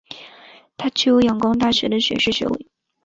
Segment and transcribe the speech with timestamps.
[0.77, 2.65] 他具有仰光大学的学士学位。